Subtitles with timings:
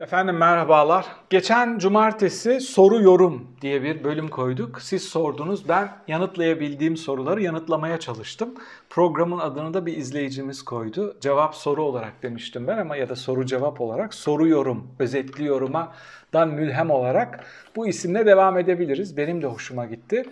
[0.00, 1.06] Efendim merhabalar.
[1.30, 4.82] Geçen cumartesi soru yorum diye bir bölüm koyduk.
[4.82, 5.68] Siz sordunuz.
[5.68, 8.54] Ben yanıtlayabildiğim soruları yanıtlamaya çalıştım.
[8.90, 11.16] Programın adını da bir izleyicimiz koydu.
[11.20, 15.92] Cevap soru olarak demiştim ben ama ya da soru cevap olarak soru yorum, özetli yoruma
[16.32, 17.44] dan mülhem olarak
[17.76, 19.16] bu isimle devam edebiliriz.
[19.16, 20.24] Benim de hoşuma gitti.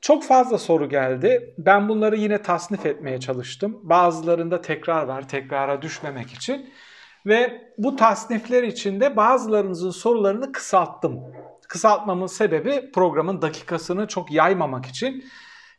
[0.00, 1.54] Çok fazla soru geldi.
[1.58, 3.80] Ben bunları yine tasnif etmeye çalıştım.
[3.82, 6.72] Bazılarında tekrar var, tekrara düşmemek için.
[7.26, 11.20] Ve bu tasnifler içinde bazılarınızın sorularını kısalttım.
[11.68, 15.24] Kısaltmamın sebebi programın dakikasını çok yaymamak için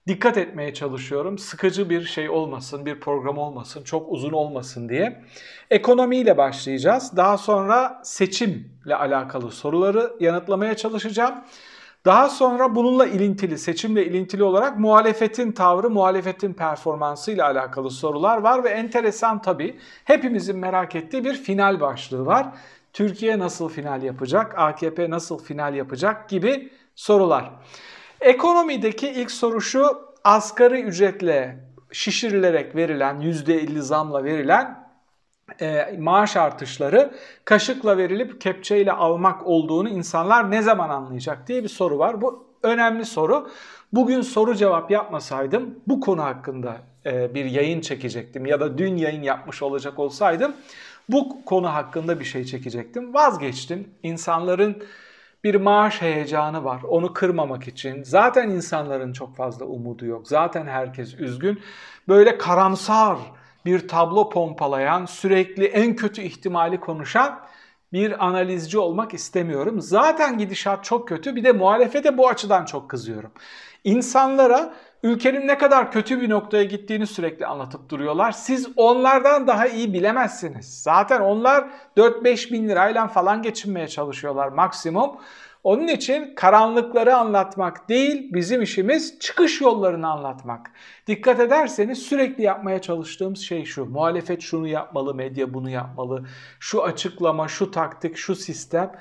[0.08, 1.38] dikkat etmeye çalışıyorum.
[1.38, 5.24] Sıkıcı bir şey olmasın, bir program olmasın, çok uzun olmasın diye.
[5.72, 7.18] Ekonomiyle başlayacağız.
[7.18, 11.36] Daha sonra seçimle alakalı soruları yanıtlamaya çalışacağım.
[12.06, 18.64] Daha sonra bununla ilintili, seçimle ilintili olarak muhalefetin tavrı, muhalefetin performansı ile alakalı sorular var
[18.64, 22.48] ve enteresan tabii hepimizin merak ettiği bir final başlığı var.
[22.94, 27.52] Türkiye nasıl final yapacak, AKP nasıl final yapacak gibi sorular.
[28.22, 31.60] Ekonomideki ilk soru şu, asgari ücretle
[31.92, 34.83] şişirilerek verilen, %50 zamla verilen
[35.62, 37.14] e, maaş artışları
[37.46, 42.22] kaşıkla verilip kepçeyle almak olduğunu insanlar ne zaman anlayacak diye bir soru var.
[42.22, 43.50] Bu önemli soru.
[43.94, 49.22] Bugün soru cevap yapmasaydım bu konu hakkında e, bir yayın çekecektim ya da dün yayın
[49.22, 50.54] yapmış olacak olsaydım
[51.10, 53.14] bu konu hakkında bir şey çekecektim.
[53.14, 53.90] Vazgeçtim.
[54.04, 54.84] İnsanların
[55.44, 56.82] bir maaş heyecanı var.
[56.84, 58.04] Onu kırmamak için.
[58.04, 60.28] Zaten insanların çok fazla umudu yok.
[60.28, 61.62] Zaten herkes üzgün.
[62.08, 63.18] Böyle karamsar
[63.66, 67.40] bir tablo pompalayan, sürekli en kötü ihtimali konuşan
[67.94, 69.82] bir analizci olmak istemiyorum.
[69.82, 71.36] Zaten gidişat çok kötü.
[71.36, 73.32] Bir de muhalefete bu açıdan çok kızıyorum.
[73.84, 78.32] İnsanlara ülkenin ne kadar kötü bir noktaya gittiğini sürekli anlatıp duruyorlar.
[78.32, 80.82] Siz onlardan daha iyi bilemezsiniz.
[80.82, 85.12] Zaten onlar 4-5 bin lirayla falan geçinmeye çalışıyorlar maksimum.
[85.64, 90.72] Onun için karanlıkları anlatmak değil, bizim işimiz çıkış yollarını anlatmak.
[91.08, 93.86] Dikkat ederseniz sürekli yapmaya çalıştığımız şey şu.
[93.86, 96.26] Muhalefet şunu yapmalı, medya bunu yapmalı.
[96.60, 98.92] Şu açıklama, şu taktik, şu sistem.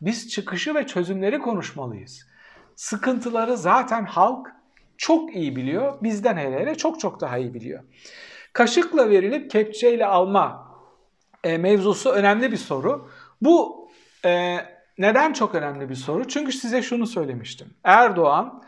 [0.00, 2.26] Biz çıkışı ve çözümleri konuşmalıyız.
[2.76, 4.48] Sıkıntıları zaten halk
[4.96, 6.02] çok iyi biliyor.
[6.02, 7.82] Bizden hele hele çok çok daha iyi biliyor.
[8.52, 10.68] Kaşıkla verilip kepçeyle alma
[11.44, 13.08] e, mevzusu önemli bir soru.
[13.40, 13.88] Bu
[14.24, 14.58] e,
[14.98, 16.28] neden çok önemli bir soru?
[16.28, 17.74] Çünkü size şunu söylemiştim.
[17.84, 18.62] Erdoğan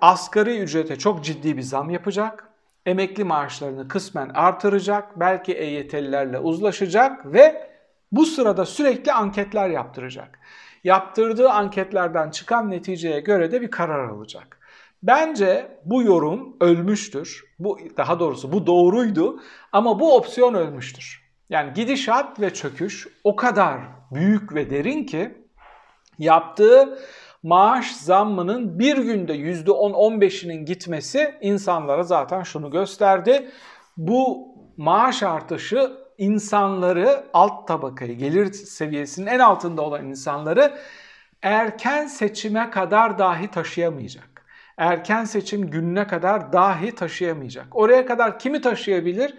[0.00, 2.48] asgari ücrete çok ciddi bir zam yapacak.
[2.86, 5.20] Emekli maaşlarını kısmen artıracak.
[5.20, 7.70] Belki EYT'lilerle uzlaşacak ve
[8.12, 10.38] bu sırada sürekli anketler yaptıracak.
[10.84, 14.60] Yaptırdığı anketlerden çıkan neticeye göre de bir karar alacak.
[15.02, 17.44] Bence bu yorum ölmüştür.
[17.58, 19.40] Bu daha doğrusu bu doğruydu
[19.72, 21.23] ama bu opsiyon ölmüştür.
[21.50, 25.34] Yani gidişat ve çöküş o kadar büyük ve derin ki
[26.18, 26.98] yaptığı
[27.42, 33.50] maaş zammının bir günde %10-15'inin gitmesi insanlara zaten şunu gösterdi.
[33.96, 40.78] Bu maaş artışı insanları alt tabakayı, gelir seviyesinin en altında olan insanları
[41.42, 44.46] erken seçime kadar dahi taşıyamayacak.
[44.76, 47.66] Erken seçim gününe kadar dahi taşıyamayacak.
[47.72, 49.34] Oraya kadar kimi taşıyabilir?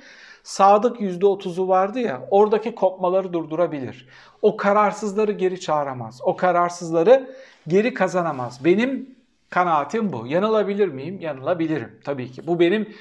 [0.45, 4.07] Sadık %30'u vardı ya oradaki kopmaları durdurabilir.
[4.41, 6.19] O kararsızları geri çağıramaz.
[6.23, 7.35] O kararsızları
[7.67, 8.65] geri kazanamaz.
[8.65, 9.15] Benim
[9.49, 10.27] kanaatim bu.
[10.27, 11.19] Yanılabilir miyim?
[11.21, 12.47] Yanılabilirim tabii ki.
[12.47, 12.95] Bu benim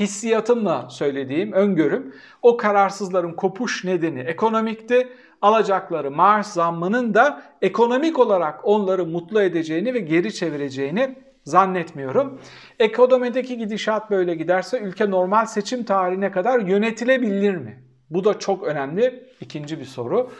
[0.00, 2.14] hissiyatımla söylediğim öngörüm.
[2.42, 5.08] O kararsızların kopuş nedeni ekonomikti.
[5.42, 12.40] Alacakları maaş zammının da ekonomik olarak onları mutlu edeceğini ve geri çevireceğini zannetmiyorum.
[12.78, 17.84] Ekonomideki gidişat böyle giderse ülke normal seçim tarihine kadar yönetilebilir mi?
[18.10, 20.30] Bu da çok önemli ikinci bir soru.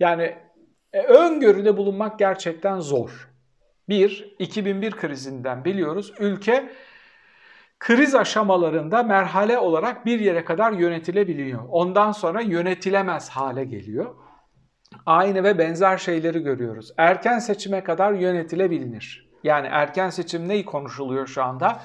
[0.00, 0.36] Yani
[0.92, 3.28] e, öngörüde bulunmak gerçekten zor.
[3.88, 6.12] Bir, 2001 krizinden biliyoruz.
[6.20, 6.72] Ülke
[7.78, 11.64] kriz aşamalarında merhale olarak bir yere kadar yönetilebiliyor.
[11.68, 14.14] Ondan sonra yönetilemez hale geliyor.
[15.06, 16.92] Aynı ve benzer şeyleri görüyoruz.
[16.96, 19.27] Erken seçime kadar yönetilebilir.
[19.44, 21.80] Yani erken seçim neyi konuşuluyor şu anda?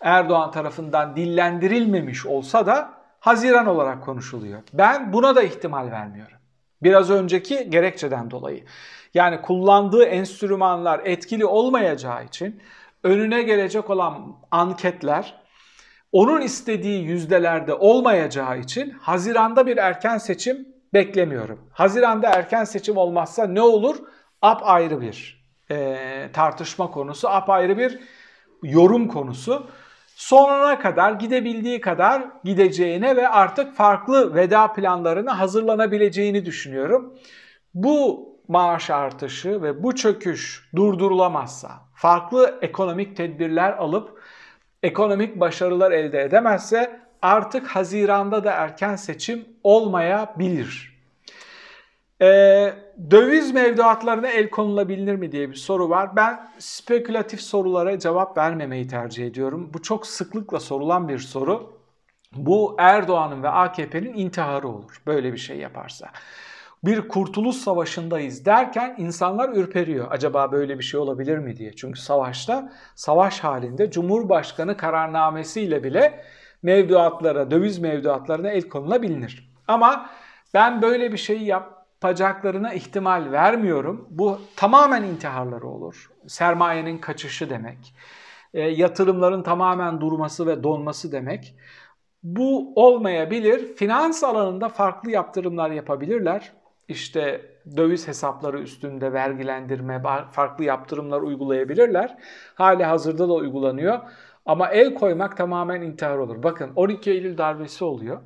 [0.00, 4.62] Erdoğan tarafından dillendirilmemiş olsa da Haziran olarak konuşuluyor.
[4.72, 6.38] Ben buna da ihtimal vermiyorum.
[6.82, 8.64] Biraz önceki gerekçeden dolayı.
[9.14, 12.62] Yani kullandığı enstrümanlar etkili olmayacağı için
[13.04, 15.42] önüne gelecek olan anketler
[16.12, 21.60] onun istediği yüzdelerde olmayacağı için Haziran'da bir erken seçim beklemiyorum.
[21.72, 23.96] Haziran'da erken seçim olmazsa ne olur?
[24.42, 25.41] Ap ayrı bir
[25.72, 27.98] e, tartışma konusu, apayrı bir
[28.62, 29.66] yorum konusu.
[30.16, 37.14] Sonuna kadar gidebildiği kadar gideceğine ve artık farklı veda planlarına hazırlanabileceğini düşünüyorum.
[37.74, 44.22] bu maaş artışı ve bu çöküş durdurulamazsa, farklı ekonomik tedbirler alıp
[44.82, 50.91] ekonomik başarılar elde edemezse artık Haziran'da da erken seçim olmayabilir.
[52.22, 52.72] Ee,
[53.10, 56.16] döviz mevduatlarına el konulabilir mi diye bir soru var.
[56.16, 59.70] Ben spekülatif sorulara cevap vermemeyi tercih ediyorum.
[59.74, 61.72] Bu çok sıklıkla sorulan bir soru.
[62.36, 66.10] Bu Erdoğan'ın ve AKP'nin intiharı olur böyle bir şey yaparsa.
[66.84, 70.06] Bir kurtuluş savaşındayız derken insanlar ürperiyor.
[70.10, 71.72] Acaba böyle bir şey olabilir mi diye.
[71.76, 76.24] Çünkü savaşta, savaş halinde Cumhurbaşkanı kararnamesiyle bile
[76.62, 79.52] mevduatlara, döviz mevduatlarına el konulabilir.
[79.68, 80.10] Ama
[80.54, 81.44] ben böyle bir şeyi
[82.02, 84.06] yapacaklarına ihtimal vermiyorum.
[84.10, 86.10] Bu tamamen intiharları olur.
[86.26, 87.94] Sermayenin kaçışı demek.
[88.54, 91.54] E, yatırımların tamamen durması ve donması demek.
[92.22, 93.76] Bu olmayabilir.
[93.76, 96.52] Finans alanında farklı yaptırımlar yapabilirler.
[96.88, 97.40] İşte
[97.76, 102.16] döviz hesapları üstünde vergilendirme, farklı yaptırımlar uygulayabilirler.
[102.54, 103.98] Hali hazırda da uygulanıyor.
[104.46, 106.42] Ama el koymak tamamen intihar olur.
[106.42, 108.20] Bakın 12 Eylül darbesi oluyor.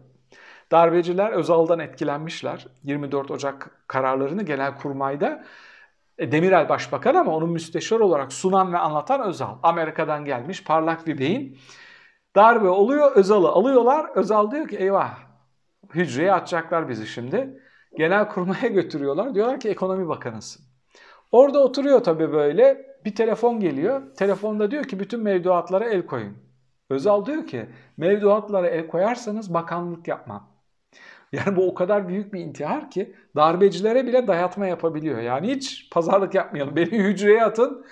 [0.70, 2.66] Darbeciler Özal'dan etkilenmişler.
[2.82, 5.44] 24 Ocak kararlarını genel kurmayda
[6.18, 9.58] e, Demirel başbakan ama onun müsteşar olarak sunan ve anlatan Özal.
[9.62, 11.58] Amerika'dan gelmiş parlak bir beyin.
[12.36, 14.10] Darbe oluyor, Özal'ı alıyorlar.
[14.14, 15.18] Özal diyor ki eyvah
[15.94, 17.62] hücreye atacaklar bizi şimdi.
[17.98, 19.34] Genel kurmaya götürüyorlar.
[19.34, 20.64] Diyorlar ki ekonomi bakanısın.
[21.32, 22.86] Orada oturuyor tabii böyle.
[23.04, 24.14] Bir telefon geliyor.
[24.14, 26.36] Telefonda diyor ki bütün mevduatlara el koyun.
[26.90, 27.66] Özal diyor ki
[27.96, 30.55] mevduatlara el koyarsanız bakanlık yapmam.
[31.36, 35.20] Yani bu o kadar büyük bir intihar ki darbecilere bile dayatma yapabiliyor.
[35.20, 36.76] Yani hiç pazarlık yapmayalım.
[36.76, 37.84] Beni hücreye atın.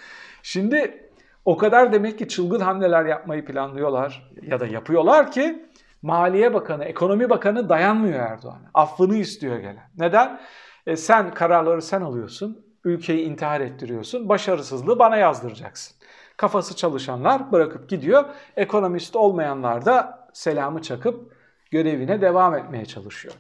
[0.43, 1.09] Şimdi
[1.45, 5.67] o kadar demek ki çılgın hamleler yapmayı planlıyorlar ya da yapıyorlar ki
[6.03, 8.71] Maliye Bakanı, Ekonomi Bakanı dayanmıyor Erdoğan'a.
[8.75, 9.91] Affını istiyor gelen.
[9.99, 10.41] Neden?
[10.87, 15.97] E sen kararları sen alıyorsun, ülkeyi intihar ettiriyorsun, başarısızlığı bana yazdıracaksın.
[16.37, 18.25] Kafası çalışanlar bırakıp gidiyor,
[18.57, 21.33] ekonomist olmayanlar da selamı çakıp
[21.71, 23.35] görevine devam etmeye çalışıyor.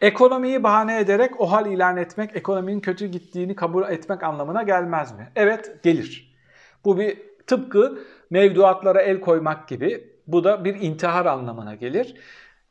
[0.00, 5.28] Ekonomiyi bahane ederek o hal ilan etmek, ekonominin kötü gittiğini kabul etmek anlamına gelmez mi?
[5.36, 6.36] Evet, gelir.
[6.84, 7.98] Bu bir tıpkı
[8.30, 12.14] mevduatlara el koymak gibi bu da bir intihar anlamına gelir.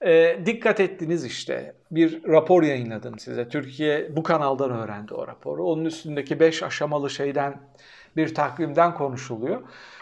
[0.01, 3.49] E, dikkat ettiniz işte bir rapor yayınladım size.
[3.49, 5.63] Türkiye bu kanaldan öğrendi o raporu.
[5.63, 7.61] Onun üstündeki 5 aşamalı şeyden
[8.17, 9.61] bir takvimden konuşuluyor.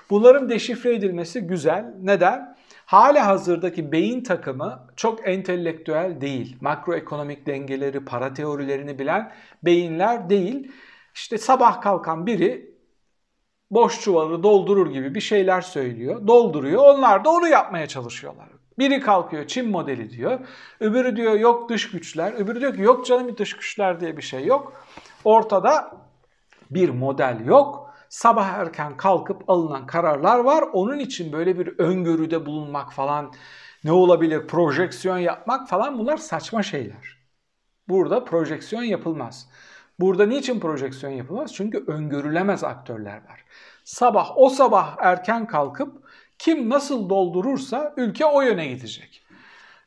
[0.09, 1.93] Bunların deşifre edilmesi güzel.
[2.01, 2.52] Neden?
[2.93, 6.57] Hali hazırdaki beyin takımı çok entelektüel değil.
[6.61, 10.71] Makroekonomik dengeleri, para teorilerini bilen beyinler değil.
[11.15, 12.75] İşte sabah kalkan biri
[13.71, 16.27] boş çuvalı doldurur gibi bir şeyler söylüyor.
[16.27, 16.81] Dolduruyor.
[16.83, 18.49] Onlar da onu yapmaya çalışıyorlar.
[18.79, 20.39] Biri kalkıyor Çin modeli diyor.
[20.79, 22.33] Öbürü diyor yok dış güçler.
[22.33, 24.73] Öbürü diyor ki yok canım dış güçler diye bir şey yok.
[25.23, 25.97] Ortada
[26.71, 27.92] bir model yok.
[28.13, 30.63] Sabah erken kalkıp alınan kararlar var.
[30.73, 33.33] Onun için böyle bir öngörüde bulunmak falan
[33.83, 34.47] ne olabilir?
[34.47, 37.17] Projeksiyon yapmak falan bunlar saçma şeyler.
[37.89, 39.49] Burada projeksiyon yapılmaz.
[39.99, 41.53] Burada niçin projeksiyon yapılmaz?
[41.53, 43.45] Çünkü öngörülemez aktörler var.
[43.83, 49.25] Sabah o sabah erken kalkıp kim nasıl doldurursa ülke o yöne gidecek.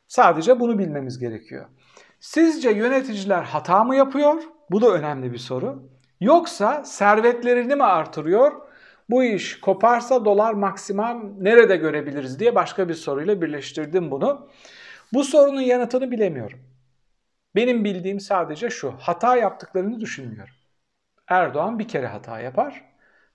[0.08, 1.66] Sadece bunu bilmemiz gerekiyor.
[2.20, 4.42] Sizce yöneticiler hata mı yapıyor?
[4.70, 5.95] Bu da önemli bir soru.
[6.20, 8.52] Yoksa servetlerini mi artırıyor?
[9.10, 14.48] Bu iş koparsa dolar maksimum nerede görebiliriz diye başka bir soruyla birleştirdim bunu.
[15.12, 16.58] Bu sorunun yanıtını bilemiyorum.
[17.54, 18.94] Benim bildiğim sadece şu.
[18.98, 20.54] Hata yaptıklarını düşünmüyorum.
[21.28, 22.84] Erdoğan bir kere hata yapar.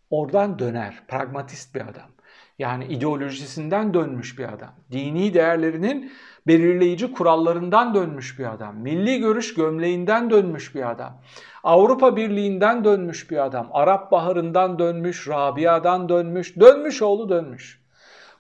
[0.10, 1.04] Oradan döner.
[1.08, 2.12] Pragmatist bir adam.
[2.60, 4.76] Yani ideolojisinden dönmüş bir adam.
[4.92, 6.12] Dini değerlerinin
[6.48, 8.78] belirleyici kurallarından dönmüş bir adam.
[8.78, 11.22] Milli görüş gömleğinden dönmüş bir adam.
[11.64, 13.70] Avrupa Birliği'nden dönmüş bir adam.
[13.72, 17.82] Arap Baharı'ndan dönmüş, Rabia'dan dönmüş, dönmüş oğlu dönmüş.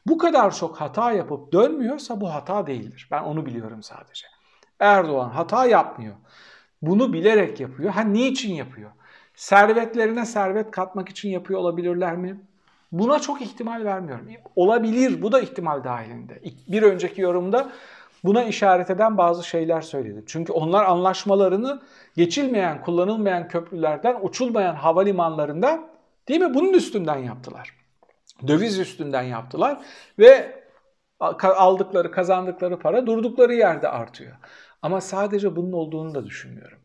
[0.05, 3.08] Bu kadar çok hata yapıp dönmüyorsa bu hata değildir.
[3.12, 4.27] Ben onu biliyorum sadece.
[4.79, 6.15] Erdoğan hata yapmıyor.
[6.81, 7.91] Bunu bilerek yapıyor.
[7.91, 8.91] Ha niçin yapıyor?
[9.36, 12.41] Servetlerine servet katmak için yapıyor olabilirler mi?
[12.91, 14.27] Buna çok ihtimal vermiyorum.
[14.55, 16.41] Olabilir, bu da ihtimal dahilinde.
[16.67, 17.71] Bir önceki yorumda
[18.24, 20.24] buna işaret eden bazı şeyler söyledim.
[20.27, 21.81] Çünkü onlar anlaşmalarını
[22.15, 25.89] geçilmeyen, kullanılmayan köprülerden, uçulmayan havalimanlarında
[26.27, 26.53] değil mi?
[26.53, 27.75] Bunun üstünden yaptılar.
[28.48, 29.81] Döviz üstünden yaptılar
[30.19, 30.62] ve
[31.43, 34.33] aldıkları, kazandıkları para durdukları yerde artıyor.
[34.81, 36.77] Ama sadece bunun olduğunu da düşünmüyorum.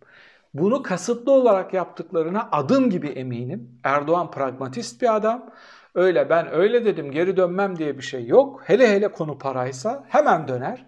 [0.54, 3.80] Bunu kasıtlı olarak yaptıklarına adım gibi eminim.
[3.84, 5.50] Erdoğan pragmatist bir adam.
[5.96, 8.62] Öyle ben öyle dedim geri dönmem diye bir şey yok.
[8.64, 10.86] Hele hele konu paraysa hemen döner.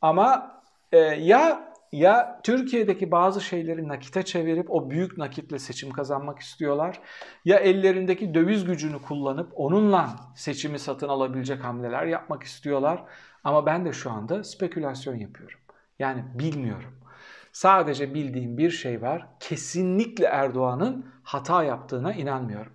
[0.00, 0.60] Ama
[0.92, 7.00] e, ya ya Türkiye'deki bazı şeyleri nakite çevirip o büyük nakitle seçim kazanmak istiyorlar
[7.44, 13.04] ya ellerindeki döviz gücünü kullanıp onunla seçimi satın alabilecek hamleler yapmak istiyorlar.
[13.44, 15.58] Ama ben de şu anda spekülasyon yapıyorum.
[15.98, 16.94] Yani bilmiyorum.
[17.52, 19.26] Sadece bildiğim bir şey var.
[19.40, 22.72] Kesinlikle Erdoğan'ın hata yaptığına inanmıyorum.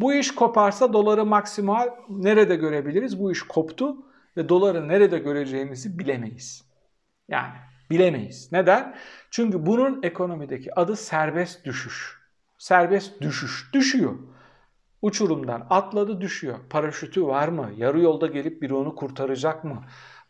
[0.00, 3.20] Bu iş koparsa doları maksimal nerede görebiliriz?
[3.20, 3.96] Bu iş koptu
[4.36, 6.64] ve doları nerede göreceğimizi bilemeyiz.
[7.28, 7.54] Yani
[7.90, 8.52] bilemeyiz.
[8.52, 8.96] Neden?
[9.30, 12.18] Çünkü bunun ekonomideki adı serbest düşüş.
[12.58, 13.70] Serbest düşüş.
[13.72, 14.14] Düşüyor.
[15.02, 16.58] Uçurumdan atladı düşüyor.
[16.70, 17.72] Paraşütü var mı?
[17.76, 19.84] Yarı yolda gelip biri onu kurtaracak mı?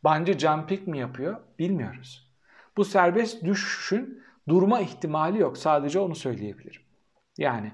[0.05, 1.37] Bence jumping mi yapıyor?
[1.59, 2.35] Bilmiyoruz.
[2.77, 5.59] Bu serbest düşüşün durma ihtimali yok.
[5.59, 6.83] Sadece onu söyleyebilirim.
[7.39, 7.73] Yani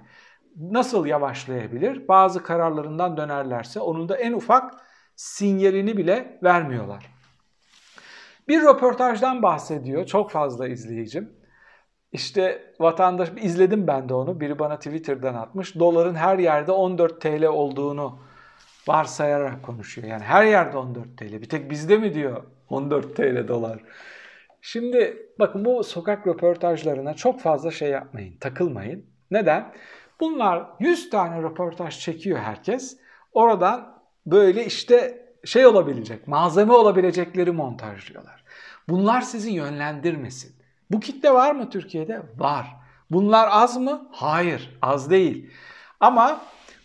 [0.57, 2.09] nasıl yavaşlayabilir?
[2.09, 4.75] Bazı kararlarından dönerlerse onun da en ufak
[5.17, 7.07] sinyalini bile vermiyorlar.
[8.49, 10.07] Bir röportajdan bahsediyor.
[10.07, 11.33] Çok fazla izleyicim.
[12.13, 14.41] İşte vatandaş izledim ben de onu.
[14.41, 15.79] Biri bana Twitter'dan atmış.
[15.79, 18.19] Doların her yerde 14 TL olduğunu
[18.89, 20.09] varsayarak konuşuyor.
[20.09, 21.33] Yani her yerde 14 TL.
[21.33, 23.81] Bir tek bizde mi diyor 14 TL dolar.
[24.63, 29.07] Şimdi bakın bu sokak röportajlarına çok fazla şey yapmayın, takılmayın.
[29.31, 29.73] Neden?
[30.21, 32.99] Bunlar 100 tane röportaj çekiyor herkes.
[33.33, 38.45] Oradan böyle işte şey olabilecek, malzeme olabilecekleri montajlıyorlar.
[38.89, 40.57] Bunlar sizi yönlendirmesin.
[40.91, 42.23] Bu kitle var mı Türkiye'de?
[42.37, 42.67] Var.
[43.11, 44.09] Bunlar az mı?
[44.13, 45.51] Hayır, az değil.
[46.01, 46.41] Ama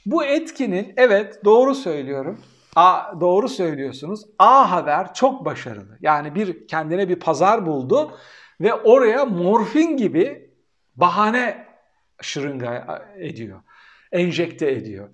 [0.06, 2.39] bu etkinin evet doğru söylüyorum.
[2.75, 4.25] A, doğru söylüyorsunuz.
[4.39, 5.98] A Haber çok başarılı.
[6.01, 8.12] Yani bir kendine bir pazar buldu
[8.62, 10.51] ve oraya morfin gibi
[10.96, 11.64] bahane
[12.22, 13.62] şırınga ediyor.
[14.12, 15.10] Enjekte ediyor.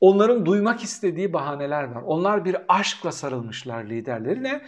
[0.00, 2.02] Onların duymak istediği bahaneler var.
[2.02, 4.62] Onlar bir aşkla sarılmışlar liderlerine.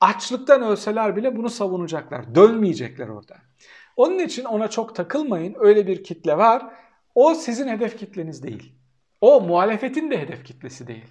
[0.00, 2.34] Açlıktan ölseler bile bunu savunacaklar.
[2.34, 3.36] Dönmeyecekler orada.
[3.96, 5.56] Onun için ona çok takılmayın.
[5.58, 6.62] Öyle bir kitle var.
[7.14, 8.72] O sizin hedef kitleniz değil.
[9.20, 11.06] O muhalefetin de hedef kitlesi değil.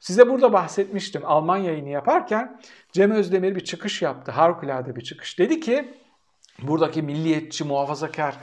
[0.00, 2.60] Size burada bahsetmiştim Alman yayını yaparken
[2.92, 4.32] Cem Özdemir bir çıkış yaptı.
[4.32, 5.38] Harikulade bir çıkış.
[5.38, 5.94] Dedi ki
[6.62, 8.36] buradaki milliyetçi, muhafazakar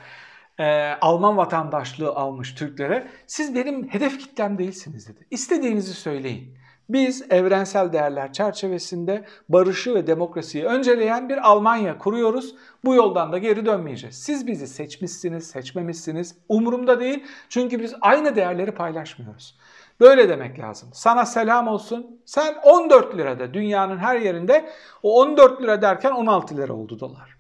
[0.60, 5.28] e, Alman vatandaşlığı almış Türklere siz benim hedef kitlem değilsiniz dedi.
[5.32, 6.58] İstediğinizi söyleyin.
[6.90, 12.56] Biz evrensel değerler çerçevesinde barışı ve demokrasiyi önceleyen bir Almanya kuruyoruz.
[12.86, 14.16] Bu yoldan da geri dönmeyeceğiz.
[14.24, 16.36] Siz bizi seçmişsiniz, seçmemişsiniz.
[16.50, 17.24] Umurumda değil.
[17.50, 19.58] Çünkü biz aynı değerleri paylaşmıyoruz.
[20.00, 20.90] Böyle demek lazım.
[20.94, 22.22] Sana selam olsun.
[22.26, 24.70] Sen 14 lirada dünyanın her yerinde
[25.04, 27.33] o 14 lira derken 16 lira oldu dolar.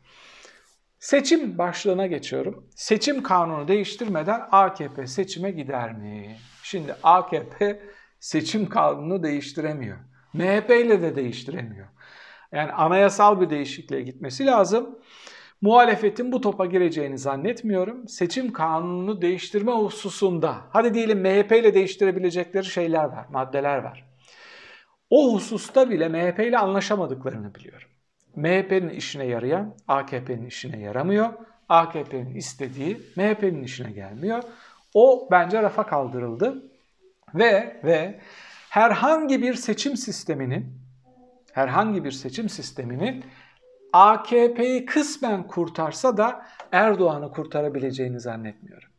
[1.03, 2.67] Seçim başlığına geçiyorum.
[2.75, 6.37] Seçim kanunu değiştirmeden AKP seçime gider mi?
[6.63, 7.79] Şimdi AKP
[8.19, 9.97] seçim kanunu değiştiremiyor.
[10.33, 11.87] MHP ile de değiştiremiyor.
[12.51, 14.99] Yani anayasal bir değişikliğe gitmesi lazım.
[15.61, 18.07] Muhalefetin bu topa gireceğini zannetmiyorum.
[18.07, 24.09] Seçim kanununu değiştirme hususunda, hadi diyelim MHP ile değiştirebilecekleri şeyler var, maddeler var.
[25.09, 27.92] O hususta bile MHP ile anlaşamadıklarını biliyorum.
[28.35, 31.33] MHP'nin işine yarayan AKP'nin işine yaramıyor.
[31.69, 34.43] AKP'nin istediği MHP'nin işine gelmiyor.
[34.93, 36.63] O bence rafa kaldırıldı.
[37.35, 38.19] Ve ve
[38.69, 40.83] herhangi bir seçim sisteminin
[41.51, 43.25] herhangi bir seçim sisteminin
[43.93, 48.89] AKP'yi kısmen kurtarsa da Erdoğan'ı kurtarabileceğini zannetmiyorum.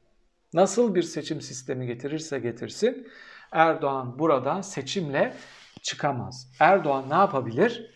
[0.53, 3.09] Nasıl bir seçim sistemi getirirse getirsin
[3.53, 5.35] Erdoğan buradan seçimle
[5.83, 6.53] çıkamaz.
[6.61, 7.94] Erdoğan ne yapabilir?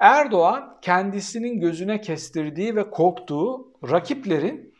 [0.00, 4.74] Erdoğan kendisinin gözüne kestirdiği ve korktuğu rakiplerin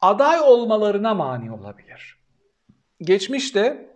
[0.00, 2.18] aday olmalarına mani olabilir.
[3.00, 3.92] Geçmişte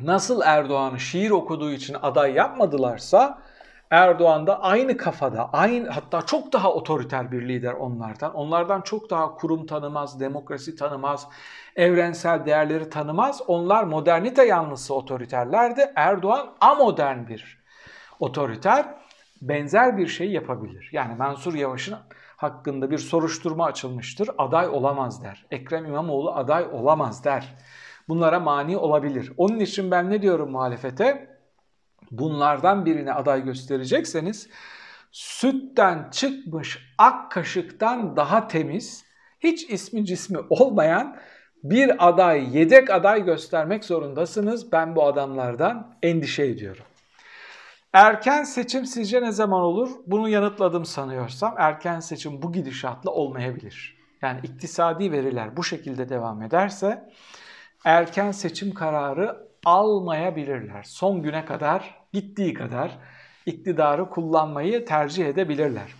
[0.00, 3.42] nasıl Erdoğan'ı şiir okuduğu için aday yapmadılarsa
[3.90, 8.34] Erdoğan da aynı kafada, aynı hatta çok daha otoriter bir lider onlardan.
[8.34, 11.28] Onlardan çok daha kurum tanımaz, demokrasi tanımaz,
[11.76, 13.42] evrensel değerleri tanımaz.
[13.46, 15.92] Onlar modernite yanlısı otoriterlerdi.
[15.96, 17.62] Erdoğan amodern bir
[18.20, 19.01] otoriter
[19.42, 20.88] benzer bir şey yapabilir.
[20.92, 21.96] Yani Mansur Yavaş'ın
[22.36, 24.30] hakkında bir soruşturma açılmıştır.
[24.38, 25.46] Aday olamaz der.
[25.50, 27.54] Ekrem İmamoğlu aday olamaz der.
[28.08, 29.32] Bunlara mani olabilir.
[29.36, 31.38] Onun için ben ne diyorum muhalefete?
[32.10, 34.48] Bunlardan birini aday gösterecekseniz
[35.12, 39.04] sütten çıkmış ak kaşıktan daha temiz,
[39.40, 41.16] hiç ismi cismi olmayan
[41.64, 44.72] bir aday, yedek aday göstermek zorundasınız.
[44.72, 46.84] Ben bu adamlardan endişe ediyorum.
[47.92, 49.90] Erken seçim sizce ne zaman olur?
[50.06, 53.96] Bunu yanıtladım sanıyorsam erken seçim bu gidişatla olmayabilir.
[54.22, 57.10] Yani iktisadi veriler bu şekilde devam ederse
[57.84, 60.82] erken seçim kararı almayabilirler.
[60.82, 62.98] Son güne kadar gittiği kadar
[63.46, 65.94] iktidarı kullanmayı tercih edebilirler.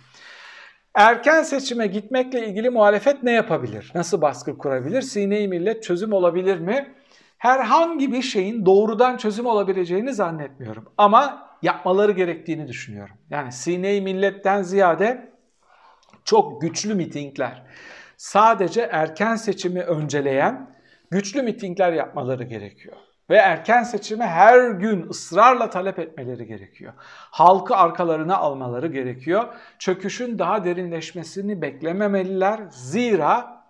[0.95, 3.91] Erken seçime gitmekle ilgili muhalefet ne yapabilir?
[3.95, 5.01] Nasıl baskı kurabilir?
[5.01, 6.93] Sine-i millet çözüm olabilir mi?
[7.37, 10.85] Herhangi bir şeyin doğrudan çözüm olabileceğini zannetmiyorum.
[10.97, 13.15] Ama yapmaları gerektiğini düşünüyorum.
[13.29, 15.33] Yani sine-i milletten ziyade
[16.25, 17.63] çok güçlü mitingler,
[18.17, 20.75] sadece erken seçimi önceleyen
[21.11, 22.95] güçlü mitingler yapmaları gerekiyor.
[23.29, 26.93] Ve erken seçimi her gün ısrarla talep etmeleri gerekiyor.
[27.31, 29.53] Halkı arkalarına almaları gerekiyor.
[29.79, 32.59] Çöküşün daha derinleşmesini beklememeliler.
[32.69, 33.63] Zira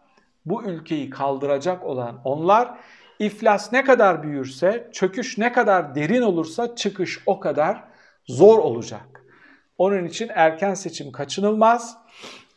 [0.45, 2.77] bu ülkeyi kaldıracak olan onlar
[3.25, 7.83] iflas ne kadar büyürse, çöküş ne kadar derin olursa çıkış o kadar
[8.27, 9.23] zor olacak.
[9.77, 11.97] Onun için erken seçim kaçınılmaz.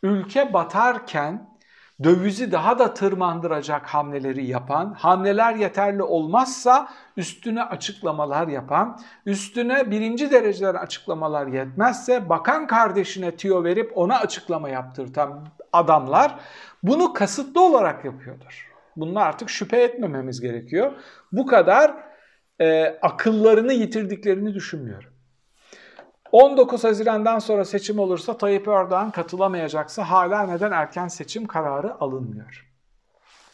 [0.03, 1.57] Ülke batarken
[2.03, 10.75] dövizi daha da tırmandıracak hamleleri yapan, hamleler yeterli olmazsa üstüne açıklamalar yapan, üstüne birinci dereceden
[10.75, 16.35] açıklamalar yetmezse bakan kardeşine tüyo verip ona açıklama yaptırtan adamlar
[16.83, 18.66] bunu kasıtlı olarak yapıyordur.
[18.97, 20.93] Bununla artık şüphe etmememiz gerekiyor.
[21.33, 21.95] Bu kadar
[22.61, 25.11] e, akıllarını yitirdiklerini düşünmüyorum.
[26.33, 32.67] 19 Haziran'dan sonra seçim olursa Tayyip Erdoğan katılamayacaksa hala neden erken seçim kararı alınmıyor?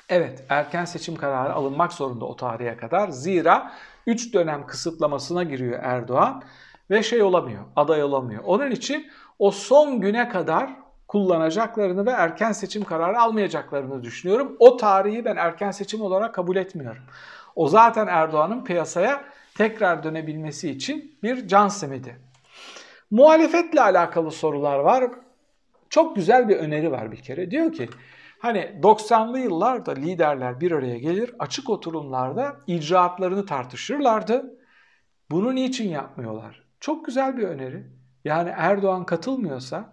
[0.09, 3.09] Evet, erken seçim kararı alınmak zorunda o tarihe kadar.
[3.09, 3.73] Zira
[4.07, 6.43] 3 dönem kısıtlamasına giriyor Erdoğan
[6.91, 8.43] ve şey olamıyor, aday olamıyor.
[8.45, 10.82] Onun için o son güne kadar
[11.13, 14.57] kullanacaklarını ve erken seçim kararı almayacaklarını düşünüyorum.
[14.59, 17.03] O tarihi ben erken seçim olarak kabul etmiyorum.
[17.57, 22.17] O zaten Erdoğan'ın piyasaya tekrar dönebilmesi için bir can simidi.
[23.11, 25.11] Muhalefetle alakalı sorular var.
[25.91, 27.51] Çok güzel bir öneri var bir kere.
[27.51, 27.89] Diyor ki
[28.39, 34.59] hani 90'lı yıllarda liderler bir araya gelir açık oturumlarda icraatlarını tartışırlardı.
[35.31, 36.63] Bunu niçin yapmıyorlar?
[36.81, 37.87] Çok güzel bir öneri.
[38.25, 39.93] Yani Erdoğan katılmıyorsa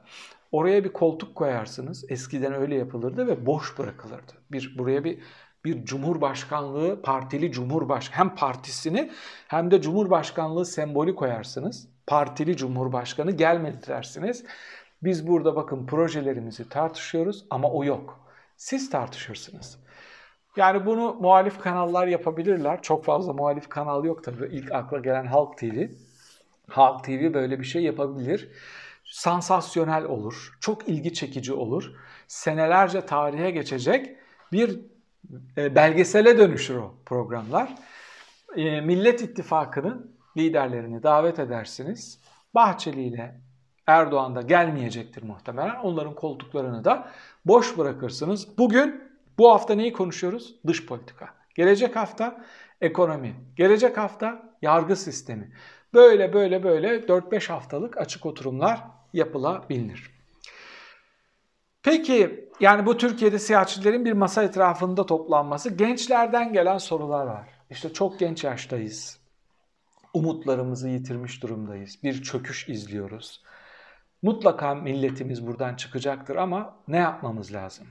[0.51, 2.06] oraya bir koltuk koyarsınız.
[2.12, 4.32] Eskiden öyle yapılırdı ve boş bırakılırdı.
[4.52, 5.19] Bir buraya bir
[5.65, 9.12] bir cumhurbaşkanlığı, partili cumhurbaş hem partisini
[9.47, 14.43] hem de cumhurbaşkanlığı sembolü koyarsınız partili cumhurbaşkanı gelmedi dersiniz.
[15.04, 18.19] Biz burada bakın projelerimizi tartışıyoruz ama o yok.
[18.58, 19.80] Siz tartışırsınız.
[20.58, 22.82] Yani bunu muhalif kanallar yapabilirler.
[22.82, 24.50] Çok fazla muhalif kanal yok tabii.
[24.52, 25.88] İlk akla gelen Halk TV.
[26.69, 28.50] Halk TV böyle bir şey yapabilir.
[29.10, 30.58] Sansasyonel olur.
[30.60, 31.91] Çok ilgi çekici olur.
[32.28, 34.15] Senelerce tarihe geçecek
[34.52, 34.80] bir
[35.58, 37.76] e, belgesele dönüşür o programlar.
[38.56, 42.19] E, Millet İttifakı'nın liderlerini davet edersiniz.
[42.56, 43.41] Bahçeli ile
[43.88, 45.76] Erdoğan da gelmeyecektir muhtemelen.
[45.76, 47.10] Onların koltuklarını da
[47.45, 48.58] boş bırakırsınız.
[48.58, 49.04] Bugün
[49.38, 50.56] bu hafta neyi konuşuyoruz?
[50.67, 51.30] Dış politika.
[51.56, 52.45] Gelecek hafta
[52.82, 53.36] ekonomi.
[53.56, 55.52] Gelecek hafta yargı sistemi.
[55.93, 60.12] Böyle böyle böyle 4-5 haftalık açık oturumlar yapılabilir.
[61.84, 67.50] Peki yani bu Türkiye'de siyasetçilerin bir masa etrafında toplanması gençlerden gelen sorular var.
[67.69, 69.19] İşte çok genç yaştayız
[70.13, 72.04] umutlarımızı yitirmiş durumdayız.
[72.04, 73.43] Bir çöküş izliyoruz.
[74.22, 77.88] Mutlaka milletimiz buradan çıkacaktır ama ne yapmamız lazım?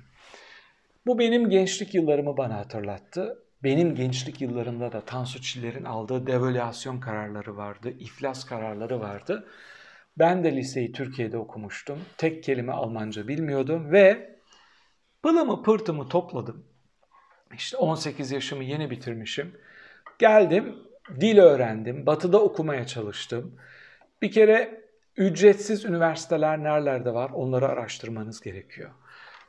[1.06, 3.44] Bu benim gençlik yıllarımı bana hatırlattı.
[3.62, 9.48] Benim gençlik yıllarımda da Tansu Çiller'in aldığı devalüasyon kararları vardı, iflas kararları vardı.
[10.18, 11.98] Ben de liseyi Türkiye'de okumuştum.
[12.16, 14.36] Tek kelime Almanca bilmiyordum ve
[15.22, 16.64] pılımı pırtımı topladım.
[17.54, 19.56] İşte 18 yaşımı yeni bitirmişim.
[20.18, 20.76] Geldim
[21.20, 23.56] dil öğrendim, batıda okumaya çalıştım.
[24.22, 24.84] Bir kere
[25.16, 28.90] ücretsiz üniversiteler nerelerde var onları araştırmanız gerekiyor.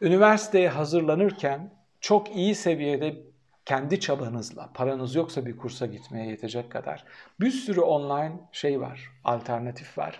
[0.01, 3.29] Üniversiteye hazırlanırken çok iyi seviyede
[3.65, 7.03] kendi çabanızla, paranız yoksa bir kursa gitmeye yetecek kadar
[7.39, 10.17] bir sürü online şey var, alternatif var.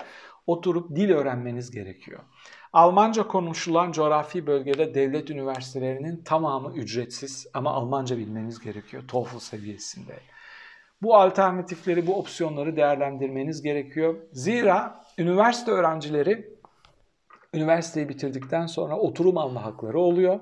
[0.50, 2.20] Oturup dil öğrenmeniz gerekiyor.
[2.74, 10.14] Almanca konuşulan coğrafi bölgede devlet üniversitelerinin tamamı ücretsiz ama Almanca bilmeniz gerekiyor TOEFL seviyesinde.
[11.02, 14.16] Bu alternatifleri, bu opsiyonları değerlendirmeniz gerekiyor.
[14.32, 16.58] Zira üniversite öğrencileri
[17.54, 20.40] üniversiteyi bitirdikten sonra oturum alma hakları oluyor.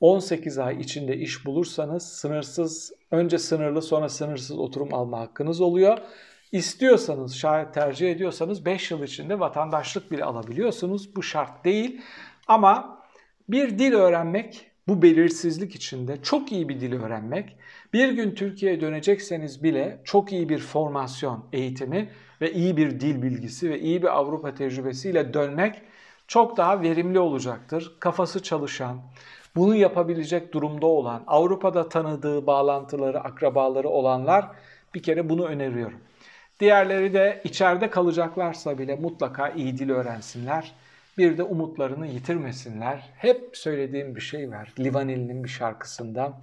[0.00, 5.98] 18 ay içinde iş bulursanız sınırsız, önce sınırlı sonra sınırsız oturum alma hakkınız oluyor.
[6.52, 11.16] İstiyorsanız, şayet tercih ediyorsanız 5 yıl içinde vatandaşlık bile alabiliyorsunuz.
[11.16, 12.00] Bu şart değil
[12.48, 13.02] ama
[13.48, 17.56] bir dil öğrenmek bu belirsizlik içinde çok iyi bir dil öğrenmek,
[17.92, 22.10] bir gün Türkiye'ye dönecekseniz bile çok iyi bir formasyon eğitimi
[22.40, 25.82] ve iyi bir dil bilgisi ve iyi bir Avrupa tecrübesiyle dönmek
[26.26, 27.96] çok daha verimli olacaktır.
[28.00, 29.00] Kafası çalışan,
[29.56, 34.48] bunu yapabilecek durumda olan, Avrupa'da tanıdığı bağlantıları, akrabaları olanlar
[34.94, 35.98] bir kere bunu öneriyorum.
[36.60, 40.74] Diğerleri de içeride kalacaklarsa bile mutlaka iyi dil öğrensinler.
[41.18, 43.12] Bir de umutlarını yitirmesinler.
[43.16, 44.74] Hep söylediğim bir şey var.
[44.78, 46.40] Livaneli'nin bir şarkısından.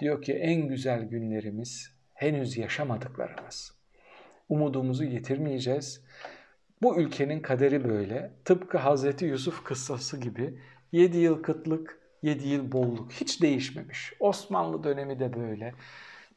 [0.00, 3.74] Diyor ki en güzel günlerimiz henüz yaşamadıklarımız.
[4.48, 6.04] Umudumuzu yitirmeyeceğiz.
[6.82, 8.32] Bu ülkenin kaderi böyle.
[8.44, 10.58] Tıpkı Hazreti Yusuf kıssası gibi
[10.92, 14.12] 7 yıl kıtlık, 7 yıl bolluk hiç değişmemiş.
[14.20, 15.74] Osmanlı dönemi de böyle.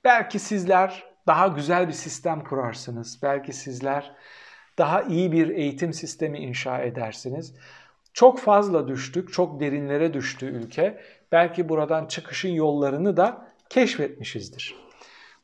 [0.03, 3.19] Belki sizler daha güzel bir sistem kurarsınız.
[3.23, 4.15] Belki sizler
[4.77, 7.55] daha iyi bir eğitim sistemi inşa edersiniz.
[8.13, 11.01] Çok fazla düştük, çok derinlere düştü ülke.
[11.31, 14.75] Belki buradan çıkışın yollarını da keşfetmişizdir.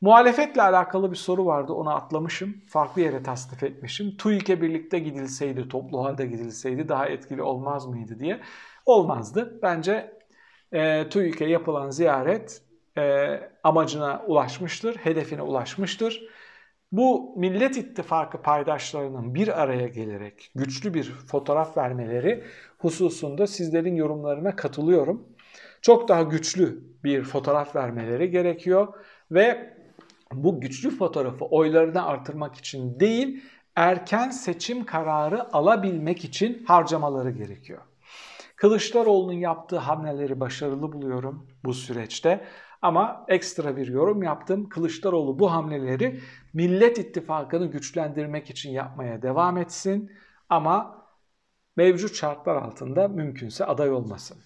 [0.00, 2.56] Muhalefetle alakalı bir soru vardı onu atlamışım.
[2.68, 4.16] Farklı yere tasnif etmişim.
[4.16, 8.40] TÜİK'e birlikte gidilseydi, toplu halde gidilseydi daha etkili olmaz mıydı diye.
[8.86, 9.58] Olmazdı.
[9.62, 10.18] Bence
[10.72, 12.62] e, TÜİK'e yapılan ziyaret
[12.98, 16.28] e, amacına ulaşmıştır, hedefine ulaşmıştır.
[16.92, 22.44] Bu Millet İttifakı paydaşlarının bir araya gelerek güçlü bir fotoğraf vermeleri
[22.78, 25.28] hususunda sizlerin yorumlarına katılıyorum.
[25.82, 28.94] Çok daha güçlü bir fotoğraf vermeleri gerekiyor
[29.30, 29.74] ve
[30.32, 33.44] bu güçlü fotoğrafı oylarını artırmak için değil,
[33.76, 37.80] erken seçim kararı alabilmek için harcamaları gerekiyor.
[38.56, 42.44] Kılıçdaroğlu'nun yaptığı hamleleri başarılı buluyorum bu süreçte.
[42.82, 44.68] Ama ekstra bir yorum yaptım.
[44.68, 46.20] Kılıçdaroğlu bu hamleleri
[46.54, 50.12] Millet İttifakı'nı güçlendirmek için yapmaya devam etsin.
[50.48, 51.06] Ama
[51.76, 54.38] mevcut şartlar altında mümkünse aday olmasın.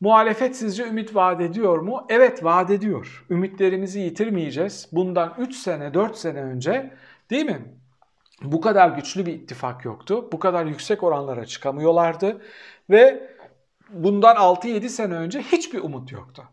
[0.00, 2.06] Muhalefet sizce ümit vaat ediyor mu?
[2.08, 3.26] Evet vaat ediyor.
[3.30, 4.88] Ümitlerimizi yitirmeyeceğiz.
[4.92, 6.94] Bundan 3 sene 4 sene önce
[7.30, 7.80] değil mi?
[8.42, 10.28] Bu kadar güçlü bir ittifak yoktu.
[10.32, 12.42] Bu kadar yüksek oranlara çıkamıyorlardı.
[12.90, 13.30] Ve
[13.90, 16.44] bundan 6-7 sene önce hiçbir umut yoktu.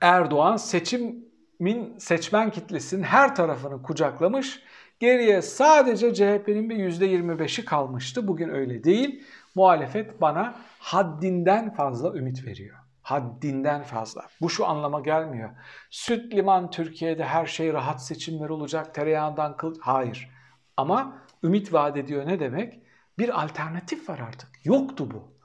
[0.00, 4.62] Erdoğan seçimin seçmen kitlesinin her tarafını kucaklamış.
[5.00, 8.28] Geriye sadece CHP'nin bir %25'i kalmıştı.
[8.28, 9.24] Bugün öyle değil.
[9.54, 12.76] Muhalefet bana haddinden fazla ümit veriyor.
[13.02, 14.22] Haddinden fazla.
[14.40, 15.50] Bu şu anlama gelmiyor.
[15.90, 18.94] Süt liman Türkiye'de her şey rahat seçimler olacak.
[18.94, 19.74] Tereyağından kıl...
[19.80, 20.30] Hayır.
[20.76, 22.80] Ama ümit vaat ediyor ne demek?
[23.18, 24.48] Bir alternatif var artık.
[24.64, 25.35] Yoktu bu.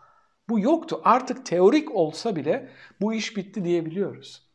[0.51, 1.01] Bu yoktu.
[1.03, 2.69] Artık teorik olsa bile
[3.01, 4.47] bu iş bitti diyebiliyoruz.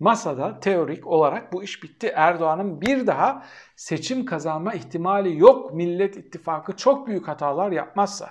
[0.00, 2.12] Masada teorik olarak bu iş bitti.
[2.16, 5.74] Erdoğan'ın bir daha seçim kazanma ihtimali yok.
[5.74, 8.30] Millet İttifakı çok büyük hatalar yapmazsa.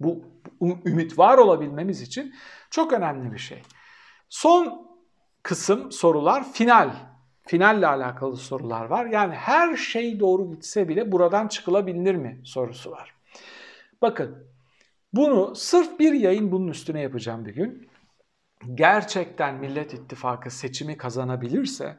[0.00, 0.24] Bu
[0.86, 2.34] ümit var olabilmemiz için
[2.70, 3.62] çok önemli bir şey.
[4.28, 4.86] Son
[5.42, 6.90] kısım sorular final.
[7.46, 9.06] Finalle alakalı sorular var.
[9.06, 13.14] Yani her şey doğru gitse bile buradan çıkılabilir mi sorusu var.
[14.02, 14.51] Bakın
[15.12, 17.88] bunu sırf bir yayın bunun üstüne yapacağım bir gün.
[18.74, 21.96] Gerçekten Millet İttifakı seçimi kazanabilirse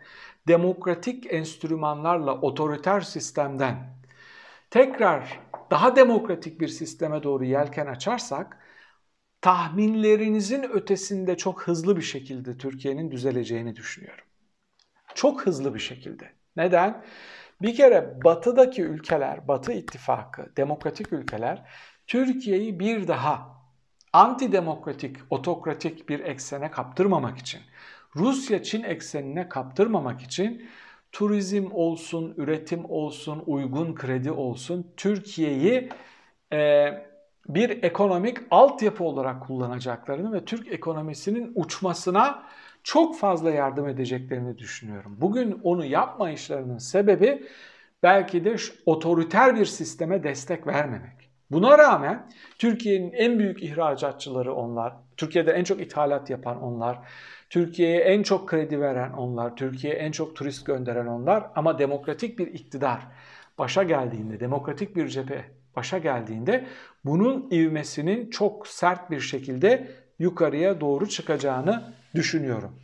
[0.47, 3.95] demokratik enstrümanlarla otoriter sistemden
[4.69, 5.39] tekrar
[5.71, 8.57] daha demokratik bir sisteme doğru yelken açarsak
[9.41, 14.25] tahminlerinizin ötesinde çok hızlı bir şekilde Türkiye'nin düzeleceğini düşünüyorum.
[15.15, 16.29] Çok hızlı bir şekilde.
[16.55, 17.05] Neden?
[17.61, 21.65] Bir kere batıdaki ülkeler, batı ittifakı, demokratik ülkeler
[22.07, 23.53] Türkiye'yi bir daha
[24.13, 27.61] antidemokratik, otokratik bir eksene kaptırmamak için,
[28.15, 30.69] Rusya-Çin eksenine kaptırmamak için
[31.11, 35.89] turizm olsun, üretim olsun, uygun kredi olsun Türkiye'yi
[36.53, 36.87] e,
[37.47, 42.43] bir ekonomik altyapı olarak kullanacaklarını ve Türk ekonomisinin uçmasına
[42.83, 45.17] çok fazla yardım edeceklerini düşünüyorum.
[45.21, 47.43] Bugün onu yapmayışlarının sebebi
[48.03, 51.22] belki de otoriter bir sisteme destek vermemek.
[51.53, 52.27] Buna rağmen
[52.59, 56.97] Türkiye'nin en büyük ihracatçıları onlar, Türkiye'de en çok ithalat yapan onlar,
[57.49, 62.47] Türkiye'ye en çok kredi veren onlar, Türkiye'ye en çok turist gönderen onlar ama demokratik bir
[62.47, 62.99] iktidar
[63.57, 66.65] başa geldiğinde, demokratik bir cephe başa geldiğinde
[67.05, 69.87] bunun ivmesinin çok sert bir şekilde
[70.19, 72.79] yukarıya doğru çıkacağını düşünüyorum.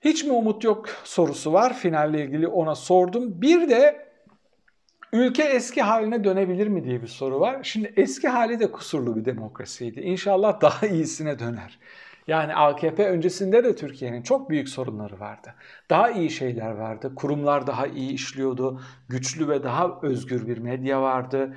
[0.00, 3.42] Hiç mi umut yok sorusu var finalle ilgili ona sordum.
[3.42, 4.13] Bir de
[5.14, 7.58] ülke eski haline dönebilir mi diye bir soru var.
[7.62, 10.00] Şimdi eski hali de kusurlu bir demokrasiydi.
[10.00, 11.78] İnşallah daha iyisine döner.
[12.26, 15.54] Yani AKP öncesinde de Türkiye'nin çok büyük sorunları vardı.
[15.90, 17.14] Daha iyi şeyler vardı.
[17.16, 18.80] Kurumlar daha iyi işliyordu.
[19.08, 21.56] Güçlü ve daha özgür bir medya vardı.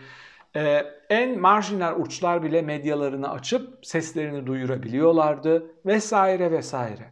[0.55, 7.11] Ee, en marjinal uçlar bile medyalarını açıp seslerini duyurabiliyorlardı vesaire vesaire.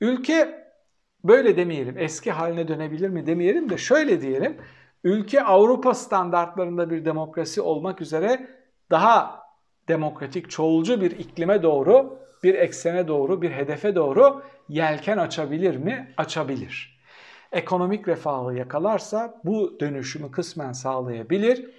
[0.00, 0.64] Ülke
[1.24, 4.56] böyle demeyelim eski haline dönebilir mi demeyelim de şöyle diyelim.
[5.04, 8.50] Ülke Avrupa standartlarında bir demokrasi olmak üzere
[8.90, 9.42] daha
[9.88, 16.14] demokratik, çoğulcu bir iklime doğru bir eksene doğru, bir hedefe doğru yelken açabilir mi?
[16.16, 17.00] Açabilir.
[17.52, 21.70] Ekonomik refahı yakalarsa bu dönüşümü kısmen sağlayabilir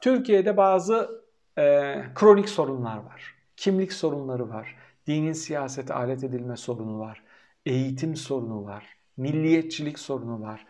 [0.00, 1.24] Türkiye'de bazı
[1.58, 3.34] e, kronik sorunlar var.
[3.56, 4.76] Kimlik sorunları var.
[5.06, 7.22] Dinin siyasete alet edilme sorunu var.
[7.66, 8.96] Eğitim sorunu var.
[9.16, 10.66] Milliyetçilik sorunu var.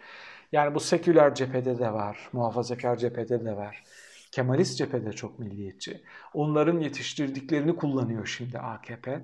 [0.55, 2.29] Yani bu seküler cephede de var.
[2.33, 3.85] Muhafazakar cephede de var.
[4.33, 6.03] Kemalist cephede çok milliyetçi.
[6.35, 9.21] Onların yetiştirdiklerini kullanıyor şimdi AKP.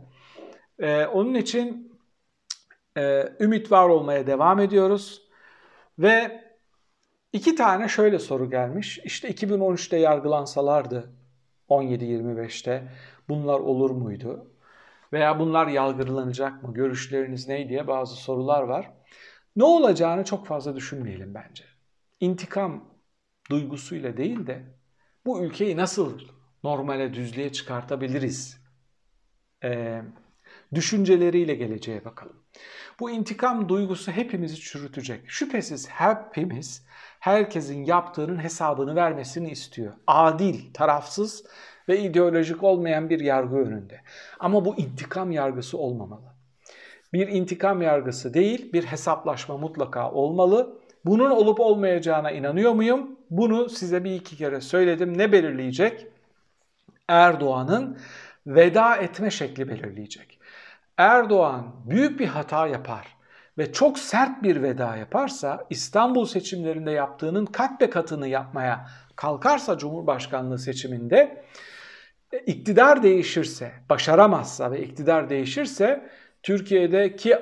[0.78, 1.92] Ee, onun için
[2.96, 5.22] e, ümit var olmaya devam ediyoruz.
[5.98, 6.44] Ve
[7.32, 8.98] iki tane şöyle soru gelmiş.
[9.04, 11.12] İşte 2013'te yargılansalardı
[11.68, 12.88] 17-25'te
[13.28, 14.50] bunlar olur muydu?
[15.12, 16.74] Veya bunlar yargılanacak mı?
[16.74, 18.90] Görüşleriniz ne diye bazı sorular var.
[19.56, 21.64] Ne olacağını çok fazla düşünmeyelim bence.
[22.20, 22.94] İntikam
[23.50, 24.62] duygusuyla değil de
[25.26, 26.20] bu ülkeyi nasıl
[26.64, 28.60] normale, düzlüğe çıkartabiliriz?
[29.64, 30.02] Ee,
[30.74, 32.36] düşünceleriyle geleceğe bakalım.
[33.00, 35.30] Bu intikam duygusu hepimizi çürütecek.
[35.30, 36.86] Şüphesiz hepimiz
[37.20, 39.92] herkesin yaptığının hesabını vermesini istiyor.
[40.06, 41.44] Adil, tarafsız
[41.88, 44.00] ve ideolojik olmayan bir yargı önünde.
[44.40, 46.29] Ama bu intikam yargısı olmamalı.
[47.12, 50.78] Bir intikam yargısı değil, bir hesaplaşma mutlaka olmalı.
[51.04, 53.18] Bunun olup olmayacağına inanıyor muyum?
[53.30, 55.18] Bunu size bir iki kere söyledim.
[55.18, 56.06] Ne belirleyecek?
[57.08, 57.98] Erdoğan'ın
[58.46, 60.38] veda etme şekli belirleyecek.
[60.96, 63.16] Erdoğan büyük bir hata yapar
[63.58, 70.58] ve çok sert bir veda yaparsa İstanbul seçimlerinde yaptığının kat be katını yapmaya kalkarsa Cumhurbaşkanlığı
[70.58, 71.44] seçiminde
[72.32, 76.10] e, iktidar değişirse, başaramazsa ve iktidar değişirse
[76.42, 77.36] Türkiye'deki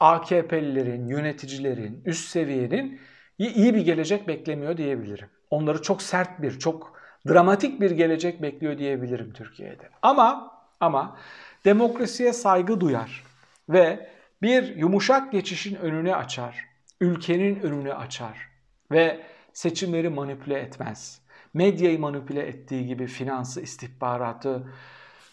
[0.00, 3.00] AKP'lilerin, yöneticilerin, üst seviyenin
[3.38, 5.28] iyi bir gelecek beklemiyor diyebilirim.
[5.50, 9.88] Onları çok sert bir, çok dramatik bir gelecek bekliyor diyebilirim Türkiye'de.
[10.02, 11.16] Ama ama
[11.64, 13.24] demokrasiye saygı duyar
[13.68, 14.10] ve
[14.42, 16.64] bir yumuşak geçişin önünü açar,
[17.00, 18.48] ülkenin önünü açar
[18.90, 19.20] ve
[19.52, 21.20] seçimleri manipüle etmez.
[21.54, 24.62] Medyayı manipüle ettiği gibi finansı, istihbaratı,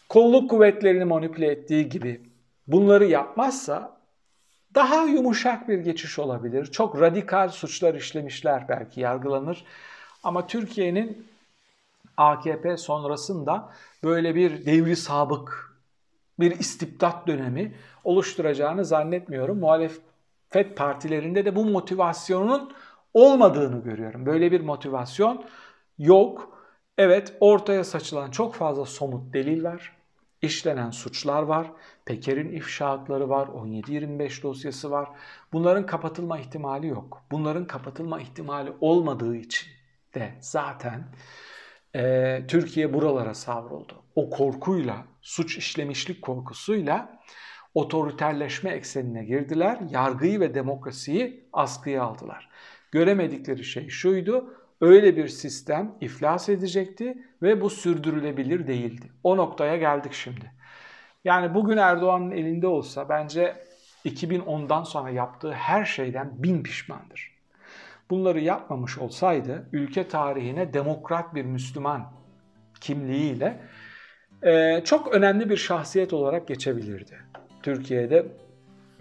[0.10, 2.22] kolluk kuvvetlerini manipüle ettiği gibi
[2.68, 3.98] bunları yapmazsa
[4.76, 6.66] daha yumuşak bir geçiş olabilir.
[6.66, 9.66] Çok radikal suçlar işlemişler belki yargılanır.
[10.24, 11.28] Ama Türkiye'nin
[12.18, 13.70] AKP sonrasında
[14.04, 15.76] böyle bir devri sabık,
[16.40, 19.60] bir istibdat dönemi oluşturacağını zannetmiyorum.
[19.60, 22.74] Muhalefet partilerinde de bu motivasyonun
[23.14, 24.26] olmadığını görüyorum.
[24.26, 25.46] Böyle bir motivasyon
[25.98, 26.62] yok.
[26.98, 29.95] Evet ortaya saçılan çok fazla somut delil var.
[30.46, 31.72] İşlenen suçlar var.
[32.06, 33.48] Peker'in ifşaatları var.
[33.48, 35.10] 17-25 dosyası var.
[35.54, 37.24] Bunların kapatılma ihtimali yok.
[37.32, 39.70] Bunların kapatılma ihtimali olmadığı için
[40.16, 41.04] de zaten
[41.96, 44.04] e, Türkiye buralara savruldu.
[44.16, 47.20] O korkuyla, suç işlemişlik korkusuyla
[47.74, 49.80] otoriterleşme eksenine girdiler.
[49.90, 52.50] Yargıyı ve demokrasiyi askıya aldılar.
[52.92, 54.54] Göremedikleri şey şuydu.
[54.86, 59.12] Öyle bir sistem iflas edecekti ve bu sürdürülebilir değildi.
[59.24, 60.52] O noktaya geldik şimdi.
[61.24, 63.56] Yani bugün Erdoğan'ın elinde olsa bence
[64.06, 67.32] 2010'dan sonra yaptığı her şeyden bin pişmandır.
[68.10, 72.12] Bunları yapmamış olsaydı ülke tarihine demokrat bir Müslüman
[72.82, 73.60] kimliğiyle
[74.44, 77.20] e, çok önemli bir şahsiyet olarak geçebilirdi.
[77.64, 78.28] Türkiye'de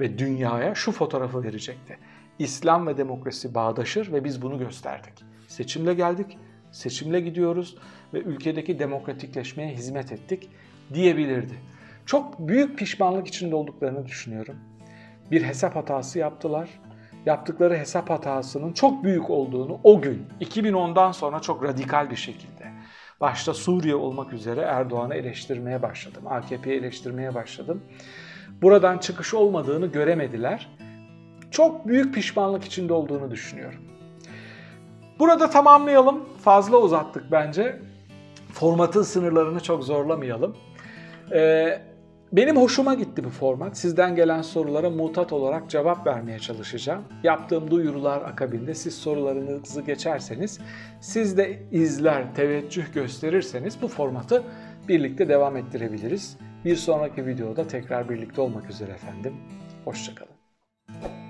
[0.00, 1.98] ve dünyaya şu fotoğrafı verecekti.
[2.38, 5.33] İslam ve demokrasi bağdaşır ve biz bunu gösterdik.
[5.54, 6.38] Seçimle geldik,
[6.72, 7.76] seçimle gidiyoruz
[8.14, 10.50] ve ülkedeki demokratikleşmeye hizmet ettik
[10.94, 11.54] diyebilirdi.
[12.06, 14.56] Çok büyük pişmanlık içinde olduklarını düşünüyorum.
[15.30, 16.68] Bir hesap hatası yaptılar.
[17.26, 22.72] Yaptıkları hesap hatasının çok büyük olduğunu o gün 2010'dan sonra çok radikal bir şekilde
[23.20, 26.22] başta Suriye olmak üzere Erdoğan'ı eleştirmeye başladım.
[26.26, 27.82] AKP'yi eleştirmeye başladım.
[28.62, 30.68] Buradan çıkış olmadığını göremediler.
[31.50, 33.93] Çok büyük pişmanlık içinde olduğunu düşünüyorum.
[35.18, 36.24] Burada tamamlayalım.
[36.42, 37.80] Fazla uzattık bence.
[38.52, 40.56] Formatın sınırlarını çok zorlamayalım.
[41.32, 41.78] Ee,
[42.32, 43.78] benim hoşuma gitti bu format.
[43.78, 47.02] Sizden gelen sorulara mutat olarak cevap vermeye çalışacağım.
[47.22, 50.60] Yaptığım duyurular akabinde siz sorularınızı geçerseniz,
[51.00, 54.42] siz de izler, teveccüh gösterirseniz bu formatı
[54.88, 56.36] birlikte devam ettirebiliriz.
[56.64, 59.34] Bir sonraki videoda tekrar birlikte olmak üzere efendim.
[59.84, 61.23] Hoşçakalın.